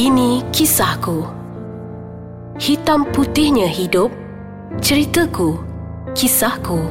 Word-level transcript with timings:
Ini 0.00 0.40
kisahku. 0.48 1.28
Hitam 2.56 3.04
putihnya 3.12 3.68
hidup. 3.68 4.08
Ceritaku. 4.80 5.60
Kisahku. 6.16 6.88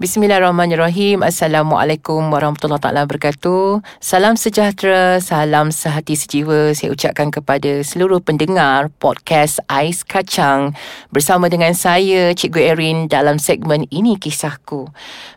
Bismillahirrahmanirrahim. 0.00 1.20
Assalamualaikum 1.20 2.32
warahmatullahi 2.32 2.80
taala 2.80 3.04
wabarakatuh. 3.04 3.84
Salam 4.00 4.40
sejahtera, 4.40 5.20
salam 5.20 5.68
sehati 5.68 6.16
sejiwa 6.16 6.72
saya 6.72 6.96
ucapkan 6.96 7.28
kepada 7.28 7.84
seluruh 7.84 8.24
pendengar 8.24 8.88
podcast 8.96 9.60
Ais 9.68 10.00
Kacang 10.00 10.72
bersama 11.12 11.52
dengan 11.52 11.76
saya 11.76 12.32
Cikgu 12.32 12.60
Erin 12.72 12.98
dalam 13.12 13.36
segmen 13.36 13.84
ini 13.92 14.16
kisahku. 14.16 14.88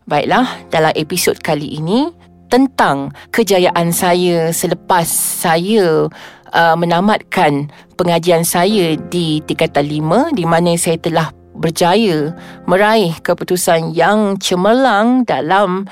Baiklah, 0.07 0.47
dalam 0.71 0.95
episod 0.95 1.35
kali 1.43 1.75
ini 1.75 2.07
tentang 2.47 3.11
kejayaan 3.35 3.91
saya 3.91 4.53
selepas 4.55 5.09
saya 5.11 6.07
uh, 6.55 6.73
menamatkan 6.79 7.67
pengajian 7.99 8.47
saya 8.47 8.95
di 9.11 9.43
tingkatan 9.43 9.85
5 9.85 10.39
di 10.39 10.47
mana 10.47 10.73
saya 10.79 10.95
telah 10.97 11.29
berjaya 11.55 12.35
meraih 12.67 13.15
keputusan 13.23 13.95
yang 13.95 14.39
cemerlang 14.39 15.27
dalam 15.27 15.87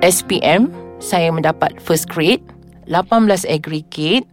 SPM 0.00 0.72
saya 0.98 1.32
mendapat 1.32 1.76
first 1.80 2.08
grade 2.08 2.42
18 2.88 3.44
aggregate 3.44 4.24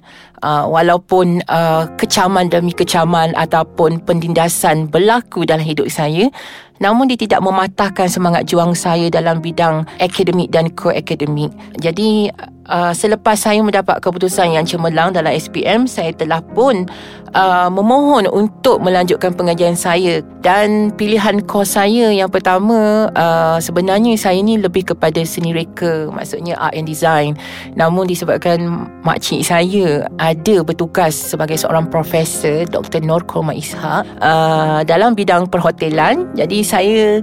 uh, 0.44 0.64
walaupun 0.68 1.44
uh, 1.52 1.88
kecaman 2.00 2.48
demi 2.48 2.72
kecaman 2.72 3.36
ataupun 3.36 4.00
pendindasan 4.04 4.88
berlaku 4.88 5.44
dalam 5.44 5.64
hidup 5.64 5.92
saya 5.92 6.32
namun 6.80 7.08
dia 7.08 7.20
tidak 7.20 7.40
mematahkan 7.40 8.08
semangat 8.12 8.48
juang 8.48 8.76
saya 8.76 9.08
dalam 9.08 9.40
bidang 9.40 9.88
akademik 9.96 10.52
dan 10.52 10.68
co-akademik. 10.76 11.52
Jadi 11.80 12.28
uh, 12.70 12.94
selepas 12.94 13.38
saya 13.38 13.62
mendapat 13.62 14.02
keputusan 14.02 14.54
yang 14.54 14.66
cemerlang 14.66 15.14
dalam 15.14 15.34
SPM, 15.34 15.86
saya 15.90 16.12
telah 16.14 16.42
pun 16.42 16.86
uh, 17.34 17.70
memohon 17.70 18.30
untuk 18.30 18.82
melanjutkan 18.82 19.34
pengajian 19.34 19.78
saya 19.78 20.22
dan 20.42 20.90
pilihan 20.94 21.42
kos 21.44 21.76
saya 21.76 22.14
yang 22.14 22.32
pertama 22.32 23.12
uh, 23.14 23.58
sebenarnya 23.60 24.16
saya 24.16 24.40
ni 24.40 24.58
lebih 24.58 24.96
kepada 24.96 25.22
seni 25.28 25.52
reka, 25.52 26.10
maksudnya 26.10 26.58
art 26.58 26.74
and 26.74 26.88
design. 26.88 27.38
Namun 27.74 28.08
disebabkan 28.10 28.88
makcik 29.04 29.44
saya 29.44 30.08
ada 30.18 30.56
bertugas 30.64 31.14
sebagai 31.14 31.60
seorang 31.60 31.90
profesor, 31.90 32.66
Dr. 32.70 33.04
Nur 33.04 33.22
Korma 33.28 33.54
Ishak 33.54 34.06
uh, 34.22 34.82
dalam 34.88 35.14
bidang 35.14 35.50
perhotelan. 35.52 36.32
Jadi 36.34 36.60
saya 36.66 37.20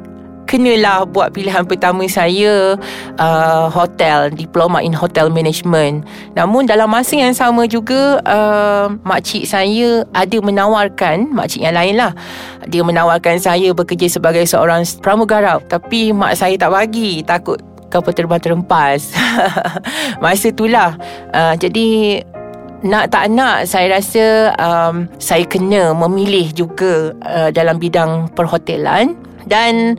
kenalah 0.52 1.08
buat 1.08 1.32
pilihan 1.32 1.64
pertama 1.64 2.04
saya 2.04 2.76
uh, 3.16 3.66
hotel 3.72 4.28
diploma 4.28 4.84
in 4.84 4.92
hotel 4.92 5.32
management. 5.32 6.04
Namun 6.36 6.68
dalam 6.68 6.92
masa 6.92 7.16
yang 7.16 7.32
sama 7.32 7.64
juga 7.64 8.20
uh, 8.28 8.92
makcik 9.00 9.48
saya 9.48 10.04
ada 10.12 10.36
menawarkan 10.44 11.32
makcik 11.32 11.64
yang 11.64 11.72
lain 11.72 11.96
lah 11.96 12.12
dia 12.68 12.84
menawarkan 12.84 13.40
saya 13.40 13.72
bekerja 13.72 14.12
sebagai 14.12 14.44
seorang 14.44 14.84
pramugara 15.00 15.58
tapi 15.66 16.12
mak 16.12 16.36
saya 16.36 16.54
tak 16.60 16.70
bagi 16.70 17.24
takut 17.24 17.58
kapal 17.90 18.12
terbang 18.14 18.40
terempas 18.40 19.10
masa 20.22 20.52
itulah 20.52 20.94
uh, 21.34 21.54
jadi 21.58 22.20
nak 22.82 23.14
tak 23.14 23.30
nak 23.30 23.64
saya 23.70 23.98
rasa 23.98 24.50
um, 24.58 25.06
saya 25.22 25.46
kena 25.46 25.94
memilih 25.94 26.50
juga 26.50 27.14
uh, 27.22 27.50
dalam 27.54 27.78
bidang 27.78 28.30
perhotelan. 28.34 29.14
Dan 29.42 29.98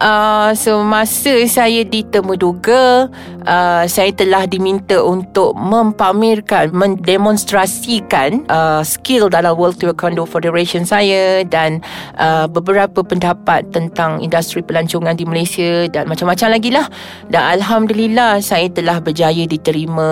uh, 0.00 0.52
semasa 0.52 1.34
saya 1.48 1.82
di 1.84 2.04
Temuduga 2.04 3.08
uh, 3.46 3.84
saya 3.88 4.10
telah 4.12 4.44
diminta 4.44 5.00
untuk 5.00 5.56
mempamerkan 5.56 6.74
mendemonstrasikan 6.74 8.44
uh, 8.50 8.82
skill 8.84 9.30
dalam 9.32 9.56
World 9.56 9.80
Taekwondo 9.80 10.26
Federation 10.28 10.84
saya 10.84 11.46
dan 11.46 11.80
uh, 12.20 12.44
beberapa 12.50 13.00
pendapat 13.00 13.70
tentang 13.72 14.20
industri 14.20 14.60
pelancongan 14.60 15.16
di 15.16 15.24
Malaysia 15.24 15.88
dan 15.88 16.10
macam-macam 16.10 16.48
lagi 16.58 16.70
lah. 16.74 16.86
Dan 17.30 17.60
Alhamdulillah 17.60 18.42
saya 18.42 18.68
telah 18.68 19.00
berjaya 19.00 19.46
diterima 19.48 20.08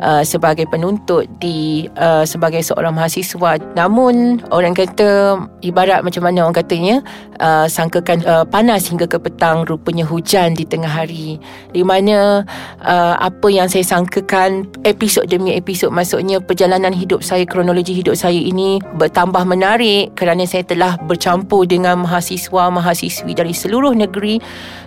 uh, 0.00 0.22
sebagai 0.24 0.66
penuntut 0.66 1.28
di 1.38 1.86
uh, 2.00 2.24
sebagai 2.24 2.64
seorang 2.64 2.96
mahasiswa. 2.96 3.60
Namun 3.76 4.42
orang 4.50 4.74
kata 4.74 5.38
ibarat 5.62 6.02
macam 6.02 6.24
mana 6.24 6.48
orang 6.48 6.56
katanya 6.56 7.04
uh, 7.38 7.68
sangkakan 7.68 8.24
uh, 8.24 8.44
panas 8.48 8.88
hingga 8.96 9.12
ke 9.12 9.20
petang 9.20 9.68
rupanya 9.68 10.08
hujan 10.08 10.56
di 10.56 10.64
tengah 10.64 10.88
hari. 10.88 11.36
Di 11.76 11.84
mana 11.84 12.48
uh, 12.80 13.14
apa 13.20 13.52
yang 13.52 13.68
saya 13.68 13.84
sangkakan 13.84 14.64
episod 14.88 15.28
demi 15.28 15.52
episod 15.52 15.92
maksudnya 15.92 16.40
perjalanan 16.40 16.96
hidup 16.96 17.20
saya 17.20 17.44
kronologi 17.44 17.92
hidup 17.92 18.16
saya 18.16 18.40
ini 18.40 18.80
bertambah 18.96 19.44
menarik 19.44 20.16
kerana 20.16 20.48
saya 20.48 20.64
telah 20.64 20.96
bercampur 21.04 21.68
dengan 21.68 22.08
mahasiswa-mahasiswi 22.08 23.36
dari 23.36 23.52
seluruh 23.52 23.92
negeri 23.92 24.40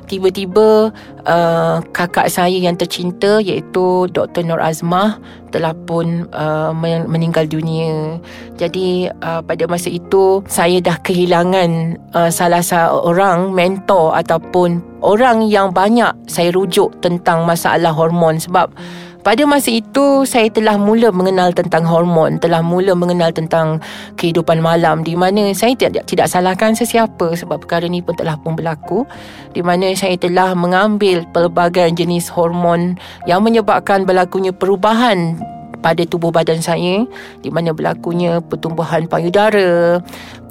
tiba-tiba 0.09 0.89
uh, 1.29 1.77
kakak 1.93 2.27
saya 2.33 2.57
yang 2.57 2.73
tercinta 2.73 3.37
iaitu 3.37 4.09
Dr. 4.09 4.41
Nur 4.41 4.57
Azmah 4.57 5.21
telah 5.53 5.77
pun 5.85 6.25
uh, 6.33 6.73
meninggal 7.05 7.45
dunia. 7.45 8.17
Jadi 8.57 9.09
uh, 9.21 9.45
pada 9.45 9.69
masa 9.69 9.93
itu 9.93 10.41
saya 10.49 10.81
dah 10.81 10.97
kehilangan 11.05 12.01
uh, 12.17 12.29
salah 12.33 12.65
seorang 12.65 13.53
mentor 13.53 14.17
ataupun 14.17 14.81
orang 15.05 15.45
yang 15.45 15.69
banyak 15.69 16.11
saya 16.25 16.49
rujuk 16.49 16.97
tentang 17.05 17.45
masalah 17.45 17.93
hormon 17.93 18.41
sebab 18.41 18.73
pada 19.19 19.44
masa 19.44 19.68
itu 19.75 20.24
saya 20.24 20.47
telah 20.47 20.80
mula 20.80 21.12
mengenal 21.12 21.52
tentang 21.52 21.84
hormon, 21.84 22.40
telah 22.40 22.63
mula 22.63 22.96
mengenal 22.96 23.35
tentang 23.35 23.84
kehidupan 24.16 24.63
malam 24.63 25.03
di 25.03 25.13
mana 25.13 25.52
saya 25.52 25.75
tidak 25.75 26.07
tidak 26.07 26.31
salahkan 26.31 26.72
sesiapa 26.72 27.35
sebab 27.35 27.59
perkara 27.59 27.85
ini 27.85 28.00
pun 28.00 28.16
telah 28.16 28.40
pun 28.40 28.56
berlaku 28.56 29.03
di 29.52 29.59
mana 29.59 29.91
saya 29.91 30.16
telah 30.16 30.56
mengambil 30.56 31.28
pelbagai 31.35 31.91
jenis 31.91 32.31
hormon 32.31 32.96
yang 33.28 33.44
menyebabkan 33.44 34.07
berlakunya 34.07 34.56
perubahan 34.56 35.36
pada 35.80 36.03
tubuh 36.03 36.31
badan 36.31 36.59
saya 36.59 37.07
di 37.40 37.50
mana 37.51 37.72
berlakunya 37.72 38.44
pertumbuhan 38.44 39.07
payudara, 39.07 40.00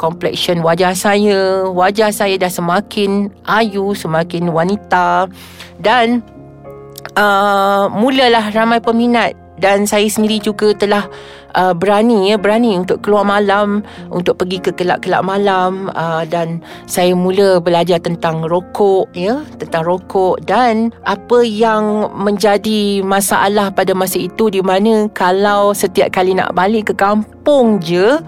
complexion 0.01 0.65
wajah 0.65 0.97
saya, 0.97 1.69
wajah 1.69 2.13
saya 2.13 2.37
dah 2.41 2.53
semakin 2.53 3.33
ayu, 3.45 3.93
semakin 3.93 4.49
wanita 4.49 5.29
dan 5.81 6.25
uh, 7.19 7.91
mulalah 7.91 8.55
ramai 8.55 8.79
peminat 8.79 9.35
dan 9.59 9.91
saya 9.91 10.07
sendiri 10.07 10.39
juga 10.39 10.71
telah 10.71 11.11
uh, 11.59 11.75
berani 11.75 12.31
ya 12.31 12.39
berani 12.39 12.79
untuk 12.79 13.03
keluar 13.03 13.27
malam 13.27 13.83
untuk 14.09 14.39
pergi 14.39 14.63
ke 14.63 14.71
kelab-kelab 14.71 15.27
malam 15.27 15.91
uh, 15.99 16.23
dan 16.23 16.63
saya 16.87 17.13
mula 17.19 17.59
belajar 17.59 17.99
tentang 17.99 18.47
rokok 18.47 19.11
ya 19.19 19.43
tentang 19.59 19.83
rokok 19.83 20.39
dan 20.47 20.95
apa 21.03 21.43
yang 21.43 22.07
menjadi 22.15 23.03
masalah 23.03 23.75
pada 23.75 23.93
masa 23.99 24.23
itu 24.23 24.47
di 24.47 24.63
mana 24.63 25.11
kalau 25.11 25.75
setiap 25.75 26.15
kali 26.15 26.39
nak 26.39 26.55
balik 26.55 26.91
ke 26.91 26.95
kampung 26.97 27.83
je 27.83 28.23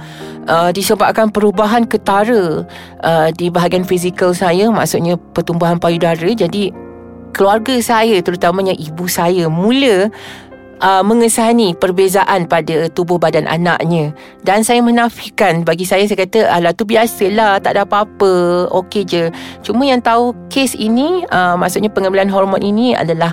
Uh, 0.51 0.73
disebabkan 0.75 1.31
perubahan 1.31 1.87
ketara 1.87 2.65
uh, 3.05 3.29
di 3.37 3.53
bahagian 3.53 3.87
fizikal 3.87 4.35
saya 4.35 4.67
maksudnya 4.73 5.15
pertumbuhan 5.31 5.79
payudara. 5.79 6.27
Jadi 6.33 6.75
keluarga 7.33 7.75
saya 7.81 8.19
terutamanya 8.21 8.75
ibu 8.77 9.07
saya 9.07 9.47
mula 9.49 10.11
uh, 10.81 11.03
mengesahani 11.05 11.77
perbezaan 11.77 12.49
pada 12.49 12.89
tubuh 12.91 13.21
badan 13.21 13.47
anaknya. 13.47 14.11
Dan 14.43 14.65
saya 14.65 14.81
menafikan 14.81 15.63
bagi 15.63 15.85
saya 15.85 16.09
saya 16.09 16.27
kata 16.27 16.49
alah 16.49 16.73
tu 16.75 16.89
biasalah 16.89 17.61
tak 17.61 17.77
ada 17.77 17.85
apa-apa 17.85 18.67
okey 18.85 19.05
je. 19.07 19.25
Cuma 19.63 19.87
yang 19.87 20.01
tahu 20.01 20.35
kes 20.49 20.75
ini 20.75 21.25
uh, 21.31 21.55
maksudnya 21.55 21.93
pengambilan 21.93 22.33
hormon 22.33 22.65
ini 22.65 22.97
adalah 22.97 23.31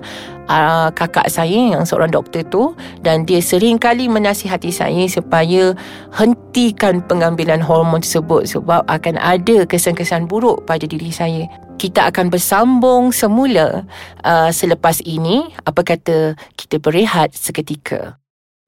uh, 0.47 0.89
kakak 0.91 1.27
saya 1.31 1.77
yang 1.77 1.83
seorang 1.87 2.11
doktor 2.11 2.43
tu 2.47 2.63
dan 3.03 3.23
dia 3.23 3.39
sering 3.39 3.79
kali 3.79 4.11
menasihati 4.11 4.71
saya 4.73 5.05
supaya 5.07 5.75
hentikan 6.15 7.03
pengambilan 7.05 7.61
hormon 7.63 8.03
tersebut 8.03 8.49
sebab 8.49 8.83
akan 8.87 9.15
ada 9.21 9.63
kesan-kesan 9.63 10.25
buruk 10.25 10.65
pada 10.65 10.83
diri 10.83 11.11
saya 11.13 11.45
kita 11.77 12.09
akan 12.09 12.33
bersambung 12.33 13.13
semula 13.13 13.85
uh, 14.25 14.49
selepas 14.49 14.97
ini. 15.05 15.53
Apa 15.61 15.85
kata 15.85 16.33
kita 16.57 16.81
berehat 16.81 17.37
seketika? 17.37 18.17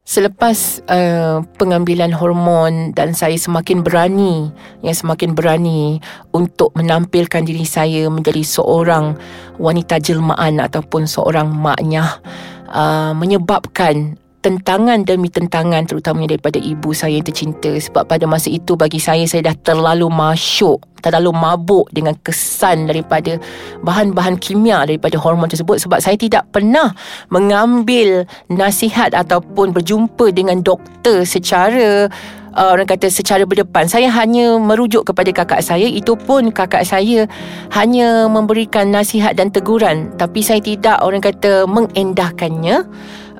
Selepas 0.10 0.82
uh, 0.90 1.46
pengambilan 1.62 2.10
hormon 2.18 2.98
dan 2.98 3.14
saya 3.14 3.38
semakin 3.38 3.86
berani, 3.86 4.50
yang 4.82 4.98
semakin 4.98 5.38
berani 5.38 6.02
untuk 6.34 6.74
menampilkan 6.74 7.46
diri 7.46 7.62
saya 7.62 8.10
menjadi 8.10 8.42
seorang 8.42 9.14
wanita 9.62 10.02
jelmaan 10.02 10.66
ataupun 10.66 11.06
seorang 11.06 11.54
maknya, 11.54 12.26
uh, 12.74 13.14
menyebabkan 13.14 14.18
tentangan 14.40 15.04
demi 15.04 15.28
tentangan 15.28 15.84
terutamanya 15.84 16.36
daripada 16.36 16.60
ibu 16.60 16.96
saya 16.96 17.20
yang 17.20 17.28
tercinta. 17.28 17.72
Sebab 17.72 18.08
pada 18.08 18.24
masa 18.24 18.48
itu 18.48 18.80
bagi 18.80 19.00
saya 19.00 19.28
saya 19.28 19.52
dah 19.52 19.56
terlalu 19.60 20.08
masyuk 20.08 20.80
terlalu 21.00 21.32
mabuk 21.32 21.88
dengan 21.96 22.12
kesan 22.22 22.88
daripada 22.88 23.40
bahan-bahan 23.84 24.36
kimia 24.36 24.84
daripada 24.84 25.16
hormon 25.16 25.48
tersebut. 25.48 25.80
Sebab 25.80 26.04
saya 26.04 26.20
tidak 26.20 26.52
pernah 26.52 26.92
mengambil 27.32 28.28
nasihat 28.52 29.16
ataupun 29.16 29.72
berjumpa 29.72 30.32
dengan 30.36 30.60
doktor 30.60 31.24
secara 31.24 32.12
uh, 32.56 32.70
orang 32.76 32.88
kata 32.88 33.08
secara 33.08 33.48
berdepan. 33.48 33.88
Saya 33.88 34.12
hanya 34.12 34.60
merujuk 34.60 35.08
kepada 35.08 35.32
kakak 35.32 35.62
saya. 35.64 35.88
Itu 35.88 36.20
pun 36.20 36.52
kakak 36.52 36.84
saya 36.84 37.26
hanya 37.74 38.28
memberikan 38.28 38.92
nasihat 38.92 39.36
dan 39.40 39.50
teguran. 39.54 40.12
Tapi 40.20 40.44
saya 40.44 40.60
tidak 40.60 41.00
orang 41.00 41.24
kata 41.24 41.64
mengendahkannya 41.64 42.86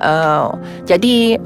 uh, 0.02 0.56
jadi 0.84 1.40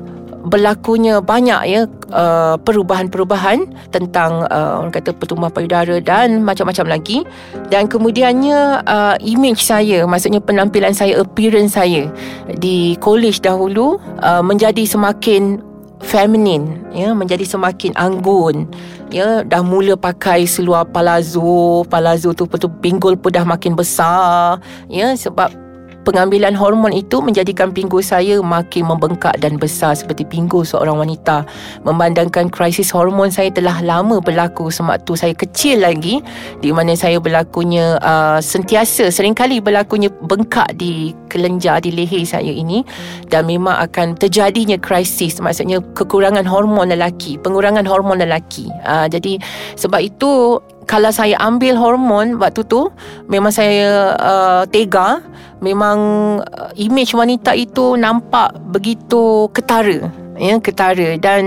berlakunya 0.44 1.24
banyak 1.24 1.62
ya 1.72 1.82
uh, 2.12 2.60
perubahan-perubahan 2.60 3.64
tentang 3.96 4.44
uh, 4.52 4.84
orang 4.84 4.92
kata 4.92 5.16
pertumbuhan 5.16 5.56
payudara 5.56 6.04
dan 6.04 6.44
macam-macam 6.44 7.00
lagi. 7.00 7.24
Dan 7.72 7.88
kemudiannya 7.88 8.84
uh, 8.84 9.16
image 9.24 9.64
saya 9.64 10.04
maksudnya 10.04 10.44
penampilan 10.44 10.92
saya 10.92 11.24
appearance 11.24 11.80
saya 11.80 12.12
di 12.60 13.00
college 13.00 13.40
dahulu 13.40 13.98
uh, 14.20 14.44
menjadi 14.44 14.84
semakin 14.84 15.64
feminin 16.04 16.84
ya 16.92 17.16
menjadi 17.16 17.48
semakin 17.48 17.96
anggun 17.96 18.68
ya. 19.16 19.48
Dah 19.48 19.64
mula 19.64 19.96
pakai 19.96 20.44
seluar 20.44 20.84
palazzo 20.84 21.88
palazzo 21.88 22.36
tu 22.36 22.44
betul 22.44 22.68
pinggul 22.84 23.16
pun 23.16 23.32
dah 23.32 23.48
makin 23.48 23.80
besar 23.80 24.60
ya. 24.92 25.16
Sebab 25.16 25.62
pengambilan 26.04 26.54
hormon 26.54 26.92
itu 26.92 27.24
menjadikan 27.24 27.72
pinggul 27.72 28.04
saya 28.04 28.38
makin 28.44 28.86
membengkak 28.88 29.40
dan 29.40 29.56
besar 29.58 29.96
seperti 29.96 30.28
pinggul 30.28 30.68
seorang 30.68 31.00
wanita. 31.00 31.48
Memandangkan 31.88 32.52
krisis 32.52 32.92
hormon 32.92 33.32
saya 33.32 33.50
telah 33.50 33.80
lama 33.82 34.20
berlaku 34.20 34.70
sewaktu 34.70 35.16
saya 35.16 35.34
kecil 35.34 35.82
lagi 35.82 36.20
di 36.60 36.70
mana 36.76 36.94
saya 36.94 37.18
berlakunya 37.18 37.98
uh, 38.04 38.44
sentiasa 38.44 39.10
seringkali 39.10 39.64
berlakunya 39.64 40.12
bengkak 40.28 40.76
di 40.76 41.16
kelenjar 41.32 41.82
di 41.82 41.96
leher 41.96 42.22
saya 42.28 42.52
ini 42.52 42.86
dan 43.32 43.50
memang 43.50 43.80
akan 43.90 44.20
terjadinya 44.20 44.78
krisis 44.78 45.42
maksudnya 45.42 45.82
kekurangan 45.98 46.46
hormon 46.46 46.92
lelaki, 46.92 47.40
pengurangan 47.42 47.88
hormon 47.88 48.22
lelaki. 48.22 48.70
Uh, 48.86 49.08
jadi 49.08 49.40
sebab 49.80 50.04
itu 50.04 50.60
kalau 50.86 51.10
saya 51.10 51.40
ambil 51.40 51.80
hormon 51.80 52.38
waktu 52.40 52.62
tu 52.68 52.92
memang 53.32 53.52
saya 53.56 54.16
uh, 54.20 54.64
tega 54.68 55.24
memang 55.63 55.98
uh, 56.44 56.71
image 56.75 57.15
wanita 57.15 57.56
itu 57.56 57.95
nampak 57.95 58.51
begitu 58.69 59.48
ketara 59.56 60.12
ya 60.38 60.60
ketara. 60.60 61.18
Dan 61.18 61.44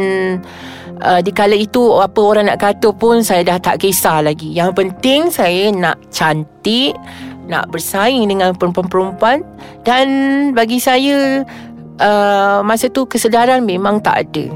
uh, 1.03 1.21
di 1.21 1.31
kala 1.35 1.57
itu 1.57 2.01
apa 2.01 2.21
orang 2.23 2.49
nak 2.51 2.63
kata 2.63 2.91
pun 2.95 3.23
saya 3.23 3.45
dah 3.47 3.59
tak 3.61 3.83
kisah 3.85 4.25
lagi. 4.25 4.51
Yang 4.55 4.71
penting 4.83 5.21
saya 5.31 5.71
nak 5.75 6.01
cantik 6.11 6.97
nak 7.47 7.71
bersaing 7.71 8.27
dengan 8.27 8.55
perempuan-perempuan. 8.59 9.45
Dan 9.87 10.07
bagi 10.57 10.83
saya 10.83 11.47
uh, 12.03 12.59
masa 12.67 12.91
tu 12.91 13.07
kesedaran 13.07 13.63
memang 13.63 14.03
tak 14.03 14.27
ada. 14.27 14.47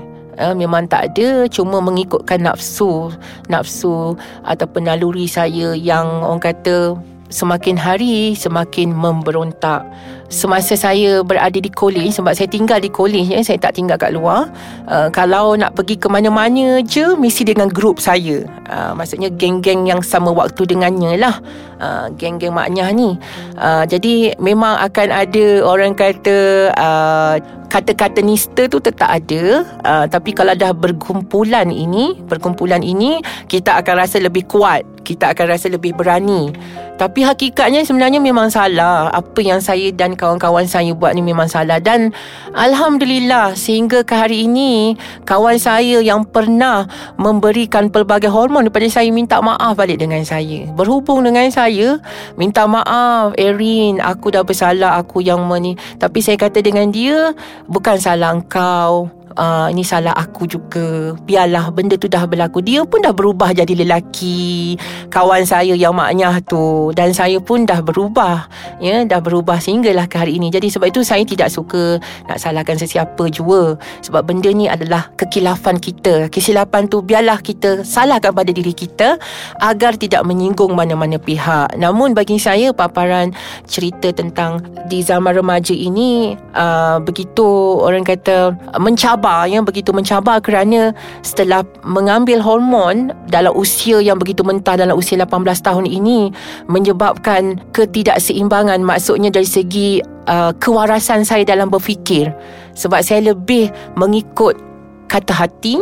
Uh, 0.41 0.57
memang 0.57 0.89
tak 0.89 1.13
ada 1.13 1.45
cuma 1.53 1.85
mengikutkan 1.85 2.41
nafsu 2.41 3.13
nafsu 3.53 4.17
ataupun 4.41 4.89
naluri 4.89 5.29
saya 5.29 5.77
yang 5.77 6.25
orang 6.25 6.41
kata 6.41 6.97
semakin 7.31 7.79
hari 7.79 8.35
semakin 8.35 8.91
memberontak. 8.91 9.87
Semasa 10.31 10.79
saya 10.79 11.27
berada 11.27 11.59
di 11.59 11.67
kolej 11.67 12.15
sebab 12.15 12.39
saya 12.39 12.47
tinggal 12.47 12.79
di 12.79 12.87
kolej 12.87 13.27
ya 13.27 13.43
saya 13.43 13.59
tak 13.59 13.75
tinggal 13.75 13.99
kat 13.99 14.15
luar 14.15 14.47
uh, 14.87 15.11
kalau 15.11 15.59
nak 15.59 15.75
pergi 15.75 15.99
ke 15.99 16.07
mana-mana 16.07 16.79
je 16.87 17.19
mesti 17.19 17.51
dengan 17.51 17.67
grup 17.67 17.99
saya. 17.99 18.47
Uh, 18.71 18.95
maksudnya 18.95 19.27
geng-geng 19.35 19.91
yang 19.91 19.99
sama 20.07 20.31
waktu 20.31 20.71
dengannya 20.71 21.19
lah 21.19 21.43
uh, 21.83 22.07
geng-geng 22.15 22.55
maknya 22.55 22.95
ni. 22.95 23.19
Uh, 23.59 23.83
jadi 23.91 24.39
memang 24.39 24.79
akan 24.79 25.09
ada 25.11 25.47
orang 25.67 25.99
kata 25.99 26.71
uh, 26.79 27.35
kata-kata 27.67 28.23
nista 28.23 28.71
tu 28.71 28.79
tetap 28.79 29.11
ada. 29.11 29.67
Uh, 29.83 30.07
tapi 30.07 30.31
kalau 30.31 30.55
dah 30.55 30.71
berkumpulan 30.71 31.75
ini 31.75 32.23
berkumpulan 32.31 32.87
ini 32.87 33.19
kita 33.51 33.83
akan 33.83 34.07
rasa 34.07 34.23
lebih 34.23 34.47
kuat 34.47 34.87
kita 35.11 35.35
akan 35.35 35.59
rasa 35.59 35.67
lebih 35.67 35.97
berani 35.97 36.55
tapi 37.01 37.25
hakikatnya 37.25 37.81
sebenarnya 37.81 38.21
memang 38.21 38.53
salah. 38.53 39.09
Apa 39.09 39.41
yang 39.41 39.65
saya 39.65 39.89
dan 39.89 40.13
kawan-kawan 40.21 40.69
saya 40.69 40.93
buat 40.93 41.17
ni 41.17 41.25
memang 41.25 41.49
salah. 41.49 41.81
Dan 41.81 42.13
alhamdulillah 42.53 43.57
sehingga 43.57 44.05
ke 44.05 44.13
hari 44.13 44.45
ini 44.45 45.01
kawan 45.25 45.57
saya 45.57 46.05
yang 46.05 46.29
pernah 46.29 46.85
memberikan 47.17 47.89
pelbagai 47.89 48.29
hormon 48.29 48.69
kepada 48.69 49.01
saya 49.01 49.09
minta 49.09 49.41
maaf 49.41 49.81
balik 49.81 49.97
dengan 49.97 50.21
saya. 50.29 50.69
Berhubung 50.77 51.25
dengan 51.25 51.49
saya 51.49 51.97
minta 52.37 52.69
maaf 52.69 53.33
Erin 53.41 54.03
aku 54.05 54.35
dah 54.35 54.45
bersalah 54.45 55.01
aku 55.01 55.25
yang 55.25 55.47
meni 55.47 55.79
tapi 55.97 56.21
saya 56.21 56.37
kata 56.37 56.61
dengan 56.61 56.91
dia 56.91 57.33
bukan 57.71 57.97
salah 57.97 58.37
engkau 58.37 59.09
uh, 59.41 59.67
ini 59.73 59.81
salah 59.81 60.13
aku 60.13 60.45
juga. 60.45 61.17
Biarlah 61.25 61.73
benda 61.73 61.97
tu 61.97 62.07
dah 62.07 62.29
berlaku. 62.29 62.61
Dia 62.61 62.85
pun 62.85 63.01
dah 63.01 63.17
berubah 63.17 63.57
jadi 63.57 63.73
lelaki. 63.73 64.77
Kawan 65.09 65.49
saya 65.49 65.73
yang 65.73 65.97
maknya 65.97 66.37
tu. 66.45 66.93
Dan 66.93 67.17
saya 67.17 67.41
pun 67.41 67.65
dah 67.65 67.81
berubah. 67.81 68.47
Ya 68.85 69.03
dah 69.09 69.25
berubah 69.25 69.57
sehinggalah 69.57 70.05
ke 70.07 70.21
hari 70.21 70.37
ini. 70.37 70.53
Jadi 70.53 70.69
sebab 70.69 70.93
itu 70.93 71.01
saya 71.01 71.25
tidak 71.25 71.49
suka 71.49 71.97
nak 72.29 72.37
salahkan 72.37 72.77
sesiapa 72.77 73.25
jua. 73.33 73.81
Sebab 74.05 74.29
benda 74.29 74.53
ni 74.53 74.69
adalah 74.69 75.09
kekilafan 75.17 75.81
kita. 75.81 76.29
Kesilapan 76.29 76.87
tu 76.93 77.01
biarlah 77.01 77.41
kita 77.41 77.83
salahkan 77.83 78.37
pada 78.37 78.53
diri 78.53 78.77
kita 78.77 79.17
agar 79.65 79.97
tidak 79.97 80.23
menyinggung 80.29 80.77
mana-mana 80.77 81.17
pihak. 81.17 81.73
Namun 81.81 82.13
bagi 82.13 82.37
saya 82.37 82.77
paparan 82.77 83.33
cerita 83.65 84.13
tentang 84.13 84.61
di 84.91 85.01
zaman 85.01 85.33
remaja 85.33 85.73
ini 85.73 86.35
uh, 86.53 86.99
begitu 87.01 87.79
orang 87.81 88.03
kata 88.03 88.53
mencabar 88.83 89.30
mencabar 89.31 89.47
yang 89.47 89.63
begitu 89.63 89.95
mencabar 89.95 90.43
kerana 90.43 90.91
setelah 91.23 91.63
mengambil 91.87 92.43
hormon 92.43 93.15
dalam 93.31 93.55
usia 93.55 94.03
yang 94.03 94.19
begitu 94.19 94.43
mentah 94.43 94.75
dalam 94.75 94.99
usia 94.99 95.15
18 95.23 95.47
tahun 95.63 95.87
ini 95.87 96.35
menyebabkan 96.67 97.63
ketidakseimbangan 97.71 98.83
maksudnya 98.83 99.31
dari 99.31 99.47
segi 99.47 100.03
uh, 100.27 100.51
kewarasan 100.59 101.23
saya 101.23 101.47
dalam 101.47 101.71
berfikir. 101.71 102.35
Sebab 102.75 103.07
saya 103.07 103.31
lebih 103.31 103.71
mengikut 103.95 104.59
kata 105.07 105.47
hati 105.47 105.79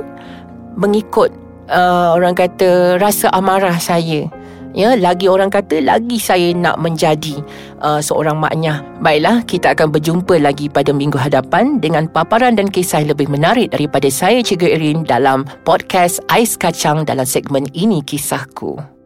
mengikut 0.76 1.32
uh, 1.68 2.16
orang 2.16 2.34
kata 2.34 2.98
rasa 2.98 3.30
amarah 3.32 3.76
saya. 3.78 4.26
Ya 4.76 4.92
lagi 4.94 5.26
orang 5.32 5.48
kata 5.48 5.80
lagi 5.80 6.20
saya 6.20 6.52
nak 6.52 6.76
menjadi 6.76 7.40
uh, 7.80 8.04
seorang 8.04 8.36
maknya 8.36 8.84
baiklah 9.00 9.40
kita 9.48 9.72
akan 9.72 9.88
berjumpa 9.90 10.36
lagi 10.38 10.68
pada 10.68 10.92
minggu 10.92 11.16
hadapan 11.16 11.80
dengan 11.80 12.04
paparan 12.04 12.52
dan 12.52 12.68
kisah 12.68 13.00
lebih 13.00 13.32
menarik 13.32 13.72
daripada 13.72 14.12
saya 14.12 14.44
Cikgu 14.44 14.68
Erin 14.68 14.98
dalam 15.08 15.48
podcast 15.64 16.20
Ais 16.28 16.54
Kacang 16.60 17.08
dalam 17.08 17.24
segmen 17.24 17.64
ini 17.72 18.04
kisahku 18.04 18.97